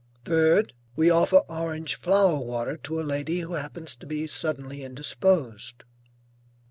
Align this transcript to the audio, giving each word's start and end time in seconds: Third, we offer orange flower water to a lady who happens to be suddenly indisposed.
Third, 0.25 0.73
we 0.95 1.11
offer 1.11 1.43
orange 1.47 1.93
flower 1.93 2.39
water 2.39 2.75
to 2.75 2.99
a 2.99 3.03
lady 3.05 3.41
who 3.41 3.53
happens 3.53 3.95
to 3.97 4.07
be 4.07 4.25
suddenly 4.25 4.83
indisposed. 4.83 5.83